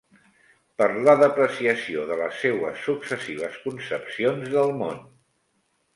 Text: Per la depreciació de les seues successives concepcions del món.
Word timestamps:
Per 0.81 0.85
la 1.07 1.13
depreciació 1.23 2.07
de 2.11 2.17
les 2.21 2.41
seues 2.45 2.81
successives 2.87 3.61
concepcions 3.67 4.53
del 4.57 4.75
món. 4.83 4.99